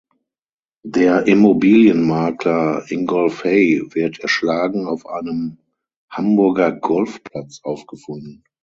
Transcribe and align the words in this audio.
Der 0.83 1.27
Immobilienmakler 1.27 2.89
Ingolf 2.89 3.43
Hey 3.43 3.83
wird 3.93 4.19
erschlagen 4.21 4.87
auf 4.87 5.05
einem 5.05 5.59
Hamburger 6.09 6.71
Golfplatz 6.71 7.59
aufgefunden. 7.61 8.43